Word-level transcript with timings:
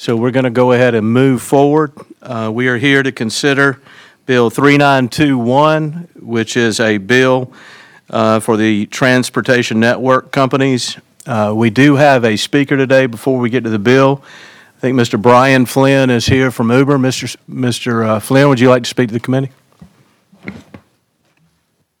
So 0.00 0.16
we're 0.16 0.30
going 0.30 0.44
to 0.44 0.50
go 0.50 0.72
ahead 0.72 0.94
and 0.94 1.12
move 1.12 1.42
forward. 1.42 1.92
Uh, 2.22 2.50
We 2.50 2.68
are 2.68 2.78
here 2.78 3.02
to 3.02 3.12
consider 3.12 3.82
Bill 4.24 4.48
3921, 4.48 6.08
which 6.20 6.56
is 6.56 6.80
a 6.80 6.96
bill 6.96 7.52
uh, 8.08 8.40
for 8.40 8.56
the 8.56 8.86
transportation 8.86 9.78
network 9.78 10.32
companies. 10.32 10.96
Uh, 11.26 11.52
We 11.54 11.68
do 11.68 11.96
have 11.96 12.24
a 12.24 12.38
speaker 12.38 12.78
today 12.78 13.04
before 13.04 13.38
we 13.38 13.50
get 13.50 13.62
to 13.64 13.68
the 13.68 13.78
bill. 13.78 14.22
I 14.78 14.80
think 14.80 14.98
Mr. 14.98 15.20
Brian 15.20 15.66
Flynn 15.66 16.08
is 16.08 16.24
here 16.24 16.50
from 16.50 16.70
Uber. 16.70 16.96
Mr. 16.96 17.36
Mr. 17.46 18.06
uh, 18.06 18.20
Flynn, 18.20 18.48
would 18.48 18.58
you 18.58 18.70
like 18.70 18.84
to 18.84 18.88
speak 18.88 19.08
to 19.08 19.12
the 19.12 19.20
committee? 19.20 19.50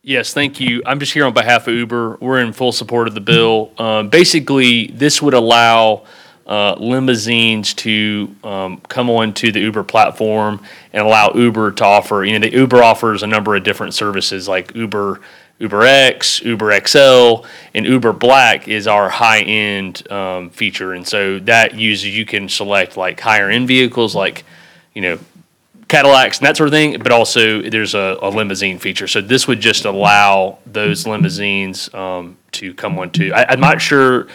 Yes, 0.02 0.32
thank 0.32 0.58
you. 0.58 0.82
I'm 0.86 1.00
just 1.00 1.12
here 1.12 1.26
on 1.26 1.34
behalf 1.34 1.68
of 1.68 1.74
Uber. 1.74 2.16
We're 2.22 2.40
in 2.40 2.54
full 2.54 2.72
support 2.72 3.08
of 3.08 3.14
the 3.14 3.20
bill. 3.20 3.72
Um, 3.76 4.08
basically, 4.08 4.86
this 4.86 5.20
would 5.20 5.34
allow 5.34 6.06
uh, 6.50 6.74
limousines 6.80 7.72
to 7.74 8.34
um, 8.42 8.78
come 8.88 9.08
onto 9.08 9.52
the 9.52 9.60
Uber 9.60 9.84
platform 9.84 10.60
and 10.92 11.06
allow 11.06 11.30
Uber 11.32 11.70
to 11.70 11.84
offer. 11.84 12.24
You 12.24 12.36
know, 12.36 12.48
the 12.48 12.52
Uber 12.52 12.82
offers 12.82 13.22
a 13.22 13.28
number 13.28 13.54
of 13.54 13.62
different 13.62 13.94
services 13.94 14.48
like 14.48 14.74
Uber, 14.74 15.20
Uber 15.60 15.82
X, 15.84 16.42
Uber 16.42 16.80
XL, 16.84 17.46
and 17.72 17.86
Uber 17.86 18.12
Black 18.12 18.66
is 18.66 18.88
our 18.88 19.08
high-end 19.08 20.10
um, 20.10 20.50
feature. 20.50 20.92
And 20.92 21.06
so 21.06 21.38
that 21.38 21.76
uses 21.76 22.16
you 22.16 22.26
can 22.26 22.48
select 22.48 22.96
like 22.96 23.20
higher-end 23.20 23.68
vehicles 23.68 24.16
like, 24.16 24.44
you 24.92 25.02
know, 25.02 25.18
Cadillacs 25.86 26.38
and 26.38 26.46
that 26.46 26.56
sort 26.56 26.68
of 26.68 26.72
thing, 26.72 26.98
but 27.00 27.12
also 27.12 27.62
there's 27.62 27.94
a, 27.94 28.16
a 28.22 28.28
limousine 28.28 28.78
feature. 28.78 29.06
So 29.06 29.20
this 29.20 29.46
would 29.46 29.60
just 29.60 29.84
allow 29.84 30.58
those 30.66 31.06
limousines 31.06 31.92
um, 31.94 32.36
to 32.52 32.74
come 32.74 32.98
onto. 32.98 33.32
I, 33.32 33.46
I'm 33.50 33.60
not 33.60 33.80
sure 33.80 34.26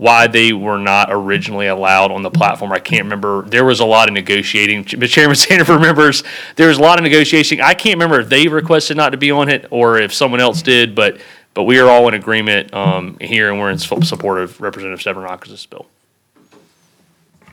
why 0.00 0.26
they 0.26 0.50
were 0.54 0.78
not 0.78 1.08
originally 1.10 1.66
allowed 1.66 2.10
on 2.10 2.22
the 2.22 2.30
platform. 2.30 2.72
I 2.72 2.78
can't 2.78 3.02
remember. 3.04 3.42
There 3.42 3.66
was 3.66 3.80
a 3.80 3.84
lot 3.84 4.08
of 4.08 4.14
negotiating. 4.14 4.86
Ch- 4.86 5.10
Chairman 5.10 5.36
Sanders 5.44 5.68
remembers 5.68 6.24
there 6.56 6.68
was 6.68 6.78
a 6.78 6.80
lot 6.80 6.98
of 6.98 7.02
negotiating. 7.02 7.60
I 7.60 7.74
can't 7.74 7.96
remember 7.96 8.20
if 8.20 8.30
they 8.30 8.48
requested 8.48 8.96
not 8.96 9.10
to 9.10 9.18
be 9.18 9.30
on 9.30 9.50
it 9.50 9.66
or 9.70 9.98
if 9.98 10.14
someone 10.14 10.40
else 10.40 10.62
did, 10.62 10.94
but 10.94 11.20
but 11.52 11.64
we 11.64 11.78
are 11.80 11.90
all 11.90 12.08
in 12.08 12.14
agreement 12.14 12.72
um, 12.72 13.18
here, 13.20 13.50
and 13.50 13.60
we're 13.60 13.70
in 13.70 13.76
full 13.76 14.00
support 14.00 14.38
of 14.38 14.58
Representative 14.58 15.00
Stavrinakis' 15.00 15.68
bill. 15.68 15.84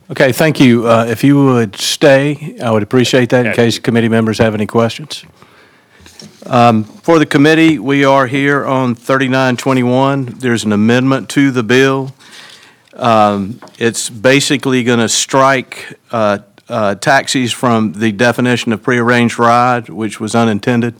Okay, 0.09 0.31
thank 0.31 0.61
you. 0.61 0.87
Uh, 0.87 1.05
If 1.09 1.25
you 1.25 1.43
would 1.43 1.75
stay, 1.75 2.57
I 2.63 2.71
would 2.71 2.83
appreciate 2.83 3.29
that 3.31 3.45
in 3.45 3.51
case 3.53 3.77
committee 3.77 4.07
members 4.07 4.37
have 4.37 4.53
any 4.53 4.67
questions. 4.67 5.25
Um, 6.45 6.85
For 6.85 7.19
the 7.19 7.25
committee, 7.25 7.77
we 7.77 8.05
are 8.05 8.27
here 8.27 8.65
on 8.65 8.95
3921. 8.95 10.37
There's 10.39 10.63
an 10.63 10.71
amendment 10.71 11.27
to 11.31 11.51
the 11.51 11.63
bill. 11.63 12.13
Um, 12.97 13.59
It's 13.77 14.09
basically 14.09 14.83
going 14.83 14.99
to 14.99 15.09
strike 15.09 15.99
uh, 16.11 16.39
uh, 16.67 16.95
taxis 16.95 17.53
from 17.53 17.93
the 17.93 18.11
definition 18.11 18.73
of 18.73 18.81
prearranged 18.81 19.39
ride, 19.39 19.89
which 19.89 20.19
was 20.19 20.35
unintended. 20.35 20.95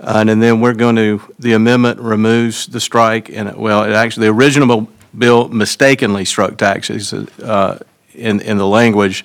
Uh, 0.00 0.24
And 0.28 0.42
then 0.42 0.60
we're 0.60 0.74
going 0.74 0.96
to, 0.96 1.20
the 1.38 1.52
amendment 1.52 2.00
removes 2.00 2.66
the 2.66 2.80
strike, 2.80 3.30
and, 3.30 3.54
well, 3.56 3.84
it 3.84 3.92
actually, 3.92 4.26
the 4.26 4.32
original 4.32 4.88
bill 5.16 5.48
mistakenly 5.48 6.24
struck 6.24 6.56
taxis 6.56 7.12
uh, 7.12 7.78
in, 8.14 8.40
in 8.40 8.56
the 8.58 8.66
language, 8.66 9.24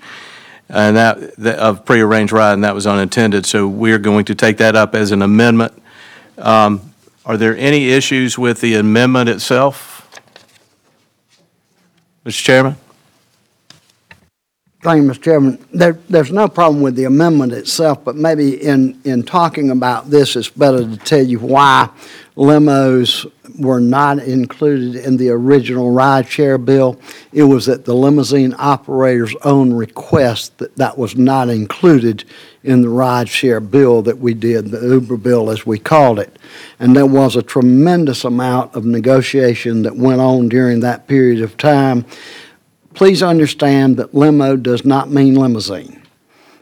and 0.69 0.97
that, 0.97 1.35
that- 1.37 1.57
of 1.59 1.85
prearranged 1.85 2.33
ride, 2.33 2.53
and 2.53 2.63
that 2.63 2.75
was 2.75 2.85
unintended. 2.85 3.45
So 3.45 3.65
we're 3.67 3.99
going 3.99 4.25
to 4.25 4.35
take 4.35 4.57
that 4.57 4.75
up 4.75 4.93
as 4.93 5.11
an 5.11 5.21
amendment. 5.21 5.71
Um, 6.37 6.81
Are 7.25 7.37
there 7.37 7.55
any 7.57 7.89
issues 7.89 8.37
with 8.37 8.59
the 8.61 8.75
amendment 8.75 9.29
itself? 9.29 9.96
Mr. 12.27 12.43
Chairman? 12.43 12.75
You, 14.95 15.03
Mr. 15.03 15.21
Chairman. 15.21 15.65
There, 15.73 15.99
there's 16.09 16.31
no 16.31 16.47
problem 16.47 16.81
with 16.81 16.95
the 16.95 17.03
amendment 17.03 17.51
itself, 17.51 18.05
but 18.05 18.15
maybe 18.15 18.61
in, 18.61 18.99
in 19.03 19.23
talking 19.23 19.69
about 19.69 20.09
this, 20.09 20.35
it's 20.35 20.49
better 20.49 20.79
to 20.79 20.97
tell 20.97 21.21
you 21.21 21.39
why 21.39 21.89
limos 22.37 23.29
were 23.59 23.79
not 23.79 24.19
included 24.19 24.95
in 24.95 25.17
the 25.17 25.29
original 25.29 25.91
rideshare 25.91 26.63
bill. 26.63 26.99
It 27.33 27.43
was 27.43 27.67
at 27.67 27.85
the 27.85 27.93
limousine 27.93 28.55
operator's 28.57 29.35
own 29.43 29.73
request 29.73 30.57
that 30.59 30.75
that 30.77 30.97
was 30.97 31.15
not 31.15 31.49
included 31.49 32.23
in 32.63 32.81
the 32.81 32.87
rideshare 32.87 33.69
bill 33.69 34.01
that 34.03 34.19
we 34.19 34.33
did, 34.33 34.71
the 34.71 34.79
Uber 34.79 35.17
bill 35.17 35.49
as 35.49 35.65
we 35.65 35.79
called 35.79 36.19
it. 36.19 36.37
And 36.79 36.95
there 36.95 37.05
was 37.05 37.35
a 37.35 37.41
tremendous 37.41 38.23
amount 38.23 38.75
of 38.75 38.85
negotiation 38.85 39.81
that 39.83 39.95
went 39.95 40.21
on 40.21 40.49
during 40.49 40.81
that 40.81 41.07
period 41.07 41.41
of 41.41 41.57
time 41.57 42.05
please 42.97 43.21
understand 43.21 43.95
that 43.95 44.15
limo 44.15 44.55
does 44.55 44.83
not 44.83 45.11
mean 45.11 45.35
limousine. 45.35 46.01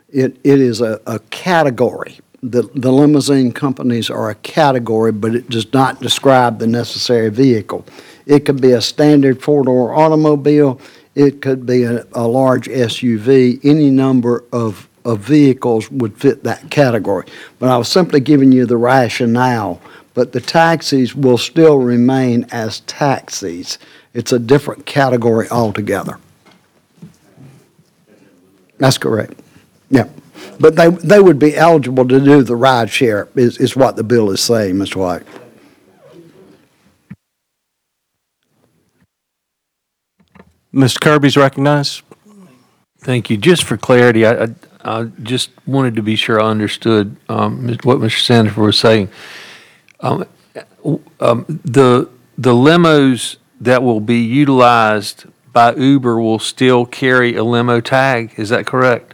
It, 0.09 0.38
it 0.44 0.59
is 0.59 0.81
a, 0.81 1.00
a 1.07 1.19
category. 1.29 2.19
The, 2.44 2.63
the 2.75 2.91
limousine 2.91 3.53
companies 3.53 4.09
are 4.09 4.29
a 4.29 4.35
category, 4.35 5.13
but 5.13 5.34
it 5.34 5.50
does 5.50 5.72
not 5.72 6.01
describe 6.01 6.59
the 6.59 6.68
necessary 6.68 7.29
vehicle. 7.29 7.85
It 8.25 8.41
could 8.41 8.59
be 8.59 8.74
a 8.74 8.81
standard 8.81 9.41
four-door 9.41 9.95
automobile, 9.95 10.81
it 11.16 11.41
could 11.41 11.66
be 11.66 11.84
a, 11.84 12.06
a 12.12 12.28
large 12.28 12.68
SUV, 12.68 13.63
any 13.63 13.90
number 13.90 14.44
of, 14.51 14.90
of 15.06 15.22
vehicles 15.22 15.90
would 15.90 16.18
fit 16.18 16.44
that 16.44 16.69
category. 16.69 17.28
But 17.59 17.69
I 17.69 17.78
was 17.78 17.88
simply 17.88 18.19
giving 18.19 18.51
you 18.51 18.66
the 18.66 18.75
rationale, 18.75 19.81
but 20.13 20.34
the 20.34 20.41
taxis 20.41 21.16
will 21.16 21.38
still 21.38 21.79
remain 21.79 22.45
as 22.51 22.81
taxis. 22.81 23.79
It's 24.13 24.34
a 24.34 24.40
different 24.40 24.85
category 24.85 25.47
altogether. 25.50 26.19
That's 28.78 28.97
correct. 28.97 29.40
Yeah. 29.90 30.08
But 30.59 30.75
they, 30.75 30.90
they 30.90 31.19
would 31.19 31.40
be 31.40 31.56
eligible 31.56 32.08
to 32.08 32.19
do 32.19 32.44
the 32.44 32.56
ride 32.56 32.90
share 32.90 33.28
is, 33.36 33.58
is 33.58 33.75
what 33.75 33.96
the 33.96 34.03
bill 34.03 34.31
is 34.31 34.41
saying, 34.41 34.75
Mr. 34.75 34.97
White. 34.97 35.24
Mr. 40.74 41.00
Kirby's 41.00 41.38
recognized. 41.38 42.02
Thank 43.00 43.30
you. 43.30 43.38
Just 43.38 43.63
for 43.63 43.78
clarity, 43.78 44.25
I, 44.25 44.44
I, 44.44 44.47
I 44.84 45.03
just 45.24 45.52
wanted 45.66 45.96
to 45.96 46.02
be 46.02 46.16
sure 46.16 46.42
I 46.42 46.50
understood, 46.50 47.16
um, 47.30 47.68
what 47.84 48.00
Mr. 48.00 48.19
Sanders 48.19 48.57
was 48.57 48.78
saying. 48.78 49.09
Um, 50.02 50.25
um, 51.22 51.46
the, 51.63 52.09
the 52.38 52.52
limos 52.52 53.38
that 53.62 53.84
will 53.84 54.02
be 54.02 54.19
utilized 54.19 55.25
by 55.56 55.74
Uber 55.74 56.20
will 56.20 56.38
still 56.38 56.86
carry 56.86 57.38
a 57.38 57.44
limo 57.44 57.80
tag, 57.80 58.34
is 58.36 58.50
that 58.50 58.68
correct? 58.68 59.14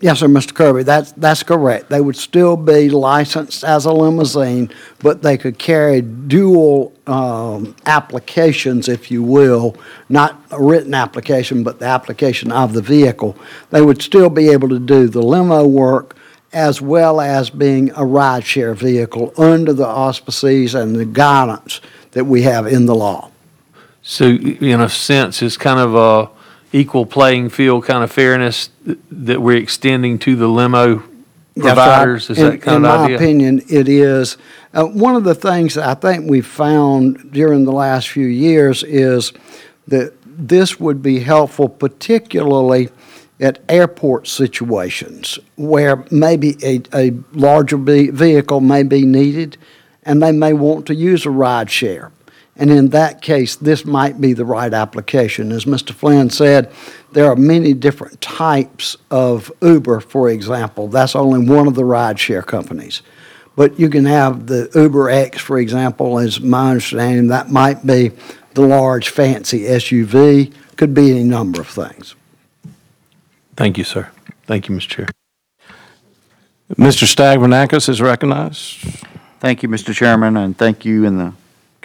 Yes, 0.00 0.18
sir, 0.18 0.26
Mr. 0.26 0.52
Kirby, 0.52 0.82
that's, 0.82 1.12
that's 1.12 1.44
correct. 1.44 1.88
They 1.88 2.00
would 2.00 2.16
still 2.16 2.56
be 2.56 2.90
licensed 2.90 3.62
as 3.62 3.84
a 3.84 3.92
limousine, 3.92 4.72
but 4.98 5.22
they 5.22 5.38
could 5.38 5.56
carry 5.56 6.00
dual 6.00 6.92
um, 7.06 7.76
applications, 7.86 8.88
if 8.88 9.08
you 9.08 9.22
will, 9.22 9.76
not 10.08 10.42
a 10.50 10.60
written 10.60 10.94
application, 10.94 11.62
but 11.62 11.78
the 11.78 11.86
application 11.86 12.50
of 12.50 12.72
the 12.72 12.82
vehicle. 12.82 13.36
They 13.70 13.82
would 13.82 14.02
still 14.02 14.30
be 14.30 14.48
able 14.48 14.68
to 14.68 14.80
do 14.80 15.06
the 15.06 15.22
limo 15.22 15.64
work 15.64 16.16
as 16.52 16.82
well 16.82 17.20
as 17.20 17.50
being 17.50 17.90
a 17.90 18.02
rideshare 18.02 18.74
vehicle 18.74 19.32
under 19.38 19.72
the 19.72 19.86
auspices 19.86 20.74
and 20.74 20.96
the 20.96 21.04
guidance 21.04 21.80
that 22.12 22.24
we 22.24 22.42
have 22.42 22.66
in 22.66 22.86
the 22.86 22.96
law. 22.96 23.30
So 24.10 24.24
in 24.24 24.80
a 24.80 24.88
sense, 24.88 25.42
it's 25.42 25.58
kind 25.58 25.78
of 25.78 25.94
a 25.94 26.30
equal 26.72 27.04
playing 27.04 27.50
field 27.50 27.84
kind 27.84 28.02
of 28.02 28.10
fairness 28.10 28.70
th- 28.86 28.96
that 29.10 29.42
we're 29.42 29.58
extending 29.58 30.18
to 30.20 30.34
the 30.34 30.48
limo 30.48 30.96
That's 30.96 31.66
right. 31.66 31.74
providers? 31.74 32.30
Is 32.30 32.38
In- 32.38 32.44
that 32.50 32.62
kind 32.62 32.76
of 32.76 32.76
In 32.76 32.82
my 32.98 33.04
idea? 33.04 33.16
opinion, 33.16 33.62
it 33.68 33.86
is. 33.86 34.38
Uh, 34.72 34.84
One 34.84 35.14
of 35.14 35.24
the 35.24 35.34
things 35.34 35.74
that 35.74 35.86
I 35.86 35.92
think 35.92 36.30
we've 36.30 36.46
found 36.46 37.32
during 37.32 37.66
the 37.66 37.72
last 37.72 38.08
few 38.08 38.26
years 38.26 38.82
is 38.82 39.34
that 39.88 40.14
this 40.24 40.80
would 40.80 41.02
be 41.02 41.20
helpful 41.20 41.68
particularly 41.68 42.88
at 43.40 43.58
airport 43.68 44.26
situations 44.26 45.38
where 45.56 46.02
maybe 46.10 46.56
a, 46.64 46.80
a 46.94 47.12
larger 47.34 47.76
ve- 47.76 48.08
vehicle 48.10 48.60
may 48.62 48.82
be 48.84 49.04
needed 49.04 49.58
and 50.04 50.22
they 50.22 50.32
may 50.32 50.54
want 50.54 50.86
to 50.86 50.94
use 50.94 51.26
a 51.26 51.30
ride 51.30 51.70
share. 51.70 52.10
And 52.58 52.70
in 52.70 52.88
that 52.88 53.22
case, 53.22 53.54
this 53.54 53.84
might 53.84 54.20
be 54.20 54.32
the 54.32 54.44
right 54.44 54.74
application. 54.74 55.52
As 55.52 55.64
Mr. 55.64 55.92
Flynn 55.92 56.28
said, 56.28 56.72
there 57.12 57.26
are 57.26 57.36
many 57.36 57.72
different 57.72 58.20
types 58.20 58.96
of 59.12 59.52
Uber, 59.62 60.00
for 60.00 60.28
example. 60.28 60.88
That's 60.88 61.14
only 61.14 61.48
one 61.48 61.68
of 61.68 61.76
the 61.76 61.82
rideshare 61.82 62.44
companies. 62.44 63.02
But 63.54 63.78
you 63.78 63.88
can 63.88 64.04
have 64.04 64.48
the 64.48 64.68
Uber 64.74 65.08
X, 65.08 65.40
for 65.40 65.58
example, 65.58 66.18
is 66.18 66.40
my 66.40 66.70
understanding, 66.70 67.28
that 67.28 67.50
might 67.50 67.86
be 67.86 68.10
the 68.54 68.62
large 68.62 69.08
fancy 69.08 69.60
SUV, 69.60 70.52
could 70.76 70.94
be 70.94 71.12
any 71.12 71.24
number 71.24 71.60
of 71.60 71.68
things. 71.68 72.16
Thank 73.56 73.78
you, 73.78 73.84
sir. 73.84 74.10
Thank 74.46 74.68
you, 74.68 74.74
Mr. 74.74 74.88
Chair. 74.88 75.08
Mr. 76.74 77.06
Stavrinakis 77.06 77.88
is 77.88 78.02
recognized. 78.02 78.78
Thank 79.40 79.62
you, 79.62 79.68
Mr. 79.68 79.94
Chairman, 79.94 80.36
and 80.36 80.56
thank 80.56 80.84
you 80.84 81.06
and 81.06 81.18
the 81.18 81.32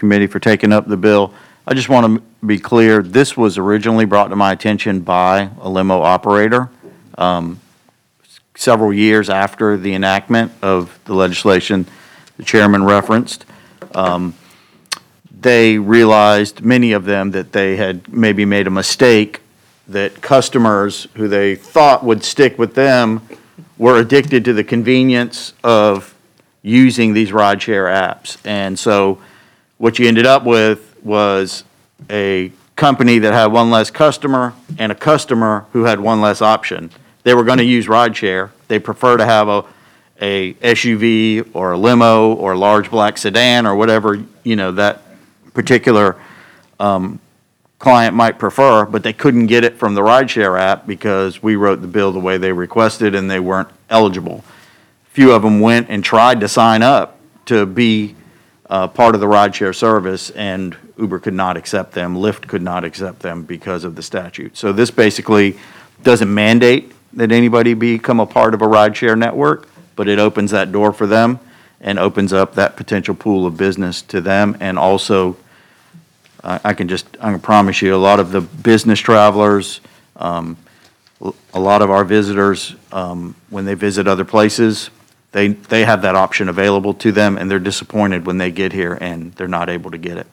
committee 0.03 0.27
for 0.27 0.37
taking 0.37 0.73
up 0.73 0.85
the 0.85 0.97
bill. 0.97 1.33
I 1.65 1.73
just 1.73 1.87
want 1.87 2.17
to 2.17 2.45
be 2.45 2.59
clear, 2.59 3.01
this 3.01 3.37
was 3.37 3.57
originally 3.57 4.03
brought 4.03 4.27
to 4.31 4.35
my 4.35 4.51
attention 4.51 4.99
by 4.99 5.49
a 5.61 5.69
limo 5.69 6.01
operator 6.01 6.69
um, 7.17 7.61
several 8.53 8.91
years 8.93 9.29
after 9.29 9.77
the 9.77 9.93
enactment 9.93 10.51
of 10.61 10.99
the 11.05 11.13
legislation 11.13 11.85
the 12.35 12.43
chairman 12.43 12.83
referenced. 12.83 13.45
Um, 13.95 14.33
They 15.39 15.77
realized, 15.77 16.65
many 16.65 16.91
of 16.91 17.05
them, 17.05 17.31
that 17.31 17.53
they 17.53 17.77
had 17.77 18.11
maybe 18.11 18.43
made 18.43 18.67
a 18.67 18.71
mistake, 18.71 19.39
that 19.87 20.21
customers 20.21 21.07
who 21.15 21.29
they 21.29 21.55
thought 21.55 22.03
would 22.03 22.25
stick 22.25 22.59
with 22.59 22.75
them 22.75 23.21
were 23.77 23.99
addicted 23.99 24.43
to 24.45 24.53
the 24.53 24.65
convenience 24.65 25.53
of 25.63 26.13
using 26.61 27.13
these 27.13 27.31
rideshare 27.31 27.87
apps. 27.87 28.37
And 28.45 28.77
so 28.77 29.19
what 29.77 29.99
you 29.99 30.07
ended 30.07 30.25
up 30.25 30.43
with 30.43 30.95
was 31.03 31.63
a 32.09 32.51
company 32.75 33.19
that 33.19 33.33
had 33.33 33.47
one 33.47 33.69
less 33.69 33.91
customer 33.91 34.53
and 34.77 34.91
a 34.91 34.95
customer 34.95 35.65
who 35.73 35.83
had 35.83 35.99
one 35.99 36.21
less 36.21 36.41
option. 36.41 36.89
They 37.23 37.33
were 37.33 37.43
going 37.43 37.59
to 37.59 37.63
use 37.63 37.87
rideshare. 37.87 38.49
They 38.67 38.79
prefer 38.79 39.17
to 39.17 39.25
have 39.25 39.47
a, 39.47 39.63
a 40.19 40.53
SUV 40.55 41.49
or 41.53 41.73
a 41.73 41.77
limo 41.77 42.33
or 42.33 42.53
a 42.53 42.57
large 42.57 42.89
black 42.89 43.17
sedan 43.17 43.65
or 43.65 43.75
whatever, 43.75 44.23
you 44.43 44.55
know, 44.55 44.71
that 44.73 45.03
particular 45.53 46.17
um, 46.79 47.19
client 47.79 48.15
might 48.15 48.39
prefer, 48.39 48.85
but 48.85 49.03
they 49.03 49.13
couldn't 49.13 49.47
get 49.47 49.63
it 49.63 49.77
from 49.77 49.93
the 49.93 50.01
rideshare 50.01 50.59
app 50.59 50.87
because 50.87 51.43
we 51.43 51.55
wrote 51.55 51.81
the 51.81 51.87
bill 51.87 52.11
the 52.11 52.19
way 52.19 52.37
they 52.37 52.51
requested 52.51 53.13
and 53.13 53.29
they 53.29 53.39
weren't 53.39 53.69
eligible. 53.89 54.43
Few 55.11 55.31
of 55.31 55.43
them 55.43 55.59
went 55.59 55.89
and 55.89 56.03
tried 56.03 56.39
to 56.39 56.47
sign 56.47 56.81
up 56.81 57.19
to 57.45 57.65
be 57.65 58.15
uh, 58.69 58.87
part 58.87 59.15
of 59.15 59.21
the 59.21 59.27
rideshare 59.27 59.75
service, 59.75 60.29
and 60.31 60.75
Uber 60.97 61.19
could 61.19 61.33
not 61.33 61.57
accept 61.57 61.91
them, 61.91 62.15
Lyft 62.15 62.47
could 62.47 62.61
not 62.61 62.83
accept 62.83 63.19
them 63.19 63.43
because 63.43 63.83
of 63.83 63.95
the 63.95 64.01
statute. 64.01 64.57
So 64.57 64.71
this 64.71 64.91
basically 64.91 65.57
doesn't 66.03 66.33
mandate 66.33 66.93
that 67.13 67.31
anybody 67.31 67.73
become 67.73 68.19
a 68.19 68.25
part 68.25 68.53
of 68.53 68.61
a 68.61 68.67
rideshare 68.67 69.17
network, 69.17 69.67
but 69.95 70.07
it 70.07 70.19
opens 70.19 70.51
that 70.51 70.71
door 70.71 70.93
for 70.93 71.07
them 71.07 71.39
and 71.81 71.99
opens 71.99 72.31
up 72.31 72.55
that 72.55 72.75
potential 72.77 73.13
pool 73.13 73.45
of 73.45 73.57
business 73.57 74.01
to 74.03 74.21
them, 74.21 74.57
and 74.59 74.79
also 74.79 75.35
I 76.43 76.59
I 76.63 76.73
can 76.73 76.87
just, 76.87 77.05
I 77.19 77.31
can 77.31 77.39
promise 77.39 77.81
you, 77.81 77.95
a 77.95 77.97
lot 77.97 78.19
of 78.19 78.31
the 78.31 78.41
business 78.41 78.99
travelers, 78.99 79.81
um, 80.15 80.57
a 81.53 81.59
lot 81.59 81.81
of 81.81 81.89
our 81.89 82.03
visitors, 82.03 82.75
um, 82.91 83.35
when 83.49 83.65
they 83.65 83.75
visit 83.75 84.07
other 84.07 84.25
places, 84.25 84.89
they, 85.33 85.49
they 85.49 85.83
have 85.83 86.03
that 86.03 86.15
option 86.15 86.47
available 86.47 86.93
to 86.93 87.11
them, 87.11 87.37
and 87.37 87.49
they're 87.51 87.59
disappointed 87.59 88.25
when 88.25 88.37
they 88.37 88.51
get 88.51 88.71
here 88.71 88.97
and 89.01 89.33
they're 89.33 89.47
not 89.47 89.67
able 89.69 89.91
to 89.91 89.97
get 89.97 90.17
it. 90.17 90.27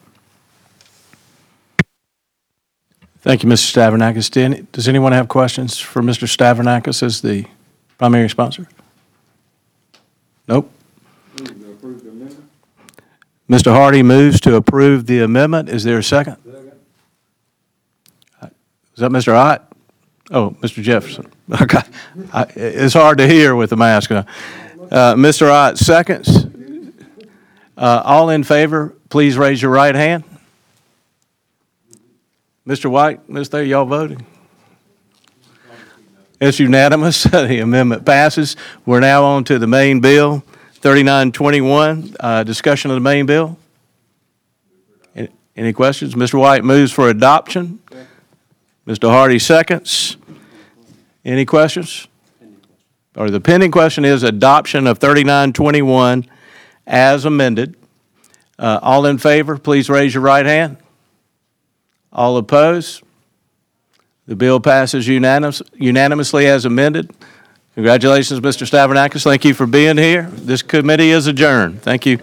Thank 3.21 3.43
you, 3.43 3.49
Mr. 3.49 4.37
Any- 4.37 4.65
Does 4.71 4.87
anyone 4.87 5.11
have 5.11 5.27
questions 5.27 5.77
for 5.79 6.01
Mr. 6.01 6.27
Stavrinakis 6.27 7.03
as 7.03 7.21
the 7.21 7.45
primary 7.97 8.29
sponsor? 8.29 8.67
Nope. 10.47 10.71
Mr. 13.49 13.71
Hardy 13.73 14.01
moves 14.03 14.39
to 14.41 14.55
approve 14.55 15.07
the 15.07 15.19
amendment. 15.21 15.67
Is 15.69 15.83
there 15.83 15.97
a 15.97 16.03
second? 16.03 16.37
Is 18.43 18.97
that 18.97 19.11
Mr. 19.11 19.33
Ott? 19.35 19.67
Oh, 20.29 20.51
Mr. 20.61 20.81
Jefferson. 20.83 21.25
Okay. 21.61 21.81
I- 22.33 22.45
It's 22.55 22.93
hard 22.93 23.17
to 23.17 23.27
hear 23.27 23.55
with 23.55 23.71
the 23.71 23.75
mask 23.77 24.09
on. 24.11 24.25
Uh, 24.91 25.15
Mr. 25.15 25.49
Ott, 25.49 25.77
seconds. 25.77 26.45
Uh, 27.77 28.01
All 28.03 28.29
in 28.29 28.43
favor, 28.43 28.93
please 29.09 29.37
raise 29.37 29.61
your 29.61 29.71
right 29.71 29.95
hand. 29.95 30.23
Mr. 32.67 32.91
White, 32.91 33.27
Ms. 33.29 33.47
Thayer, 33.49 33.63
y'all 33.63 33.85
voting? 33.85 34.25
It's 36.39 36.59
unanimous. 36.59 37.23
The 37.31 37.59
amendment 37.59 38.05
passes. 38.05 38.55
We're 38.85 38.99
now 38.99 39.23
on 39.23 39.43
to 39.45 39.57
the 39.59 39.67
main 39.67 39.99
bill, 40.01 40.43
3921, 40.73 42.15
uh, 42.19 42.43
discussion 42.43 42.91
of 42.91 42.95
the 42.95 43.01
main 43.01 43.25
bill. 43.25 43.57
Any- 45.15 45.29
Any 45.55 45.73
questions? 45.73 46.15
Mr. 46.15 46.37
White 46.39 46.63
moves 46.63 46.91
for 46.91 47.09
adoption. 47.09 47.79
Mr. 48.85 49.09
Hardy 49.09 49.39
seconds. 49.39 50.17
Any 51.23 51.45
questions? 51.45 52.07
Or 53.15 53.29
the 53.29 53.41
pending 53.41 53.71
question 53.71 54.05
is 54.05 54.23
adoption 54.23 54.87
of 54.87 54.99
3921 54.99 56.25
as 56.87 57.25
amended. 57.25 57.75
Uh, 58.57 58.79
All 58.81 59.05
in 59.05 59.17
favor, 59.17 59.57
please 59.57 59.89
raise 59.89 60.13
your 60.13 60.23
right 60.23 60.45
hand. 60.45 60.77
All 62.13 62.37
opposed? 62.37 63.03
The 64.27 64.35
bill 64.35 64.59
passes 64.59 65.07
unanimous- 65.07 65.61
unanimously 65.75 66.45
as 66.47 66.63
amended. 66.65 67.11
Congratulations, 67.75 68.39
Mr. 68.39 68.65
Stavrinakis. 68.69 69.23
Thank 69.23 69.45
you 69.45 69.53
for 69.53 69.65
being 69.65 69.97
here. 69.97 70.29
This 70.33 70.61
committee 70.61 71.11
is 71.11 71.27
adjourned. 71.27 71.81
Thank 71.81 72.05
you. 72.05 72.19